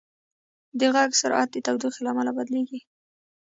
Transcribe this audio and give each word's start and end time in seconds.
د 0.79 0.81
غږ 0.95 1.11
سرعت 1.21 1.49
د 1.51 1.57
تودوخې 1.65 2.01
له 2.03 2.09
امله 2.13 2.31
بدلېږي. 2.37 2.79